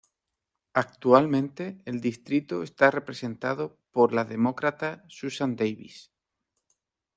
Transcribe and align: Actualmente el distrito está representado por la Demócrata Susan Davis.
Actualmente 0.73 1.77
el 1.85 2.01
distrito 2.01 2.63
está 2.63 2.89
representado 2.89 3.77
por 3.91 4.13
la 4.13 4.25
Demócrata 4.25 5.03
Susan 5.07 5.55
Davis. 5.55 6.09